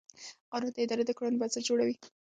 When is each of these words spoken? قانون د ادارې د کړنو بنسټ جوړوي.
قانون 0.51 0.71
د 0.73 0.77
ادارې 0.85 1.03
د 1.05 1.11
کړنو 1.17 1.39
بنسټ 1.41 1.63
جوړوي. 1.69 1.95